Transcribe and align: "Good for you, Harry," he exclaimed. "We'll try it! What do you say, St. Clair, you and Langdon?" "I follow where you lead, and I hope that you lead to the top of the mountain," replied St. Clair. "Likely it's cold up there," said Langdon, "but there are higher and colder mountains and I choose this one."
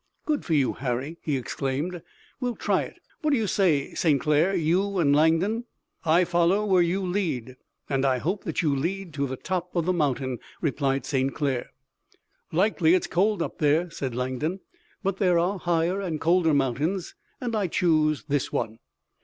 "Good 0.25 0.43
for 0.43 0.55
you, 0.55 0.73
Harry," 0.73 1.19
he 1.21 1.37
exclaimed. 1.37 2.01
"We'll 2.39 2.55
try 2.55 2.81
it! 2.81 2.95
What 3.21 3.29
do 3.29 3.37
you 3.37 3.45
say, 3.45 3.93
St. 3.93 4.19
Clair, 4.19 4.55
you 4.55 4.97
and 4.97 5.15
Langdon?" 5.15 5.65
"I 6.03 6.23
follow 6.23 6.65
where 6.65 6.81
you 6.81 7.05
lead, 7.05 7.55
and 7.87 8.03
I 8.03 8.17
hope 8.17 8.43
that 8.45 8.63
you 8.63 8.75
lead 8.75 9.13
to 9.13 9.27
the 9.27 9.37
top 9.37 9.75
of 9.75 9.85
the 9.85 9.93
mountain," 9.93 10.39
replied 10.59 11.05
St. 11.05 11.31
Clair. 11.35 11.69
"Likely 12.51 12.95
it's 12.95 13.05
cold 13.05 13.43
up 13.43 13.59
there," 13.59 13.91
said 13.91 14.15
Langdon, 14.15 14.61
"but 15.03 15.17
there 15.17 15.37
are 15.37 15.59
higher 15.59 16.01
and 16.01 16.19
colder 16.19 16.55
mountains 16.55 17.13
and 17.39 17.55
I 17.55 17.67
choose 17.67 18.23
this 18.27 18.51
one." 18.51 18.79